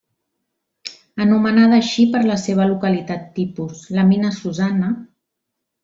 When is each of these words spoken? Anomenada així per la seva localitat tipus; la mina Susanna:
Anomenada 1.25 1.77
així 1.81 2.07
per 2.15 2.23
la 2.31 2.39
seva 2.45 2.67
localitat 2.73 3.31
tipus; 3.39 3.87
la 3.99 4.11
mina 4.15 4.37
Susanna: 4.43 4.95